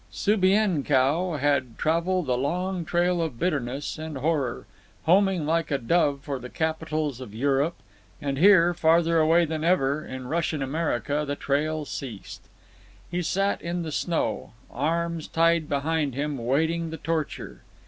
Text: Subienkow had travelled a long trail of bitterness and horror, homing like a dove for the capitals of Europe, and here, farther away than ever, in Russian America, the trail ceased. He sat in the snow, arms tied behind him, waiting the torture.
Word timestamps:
Subienkow 0.11 1.37
had 1.39 1.77
travelled 1.77 2.27
a 2.27 2.33
long 2.33 2.83
trail 2.83 3.21
of 3.21 3.37
bitterness 3.37 3.99
and 3.99 4.17
horror, 4.17 4.65
homing 5.03 5.45
like 5.45 5.69
a 5.69 5.77
dove 5.77 6.21
for 6.21 6.39
the 6.39 6.49
capitals 6.49 7.21
of 7.21 7.35
Europe, 7.35 7.75
and 8.19 8.39
here, 8.39 8.73
farther 8.73 9.19
away 9.19 9.45
than 9.45 9.63
ever, 9.63 10.03
in 10.03 10.25
Russian 10.27 10.63
America, 10.63 11.23
the 11.27 11.35
trail 11.35 11.85
ceased. 11.85 12.41
He 13.11 13.21
sat 13.21 13.61
in 13.61 13.83
the 13.83 13.91
snow, 13.91 14.53
arms 14.71 15.27
tied 15.27 15.69
behind 15.69 16.15
him, 16.15 16.35
waiting 16.39 16.89
the 16.89 16.97
torture. 16.97 17.61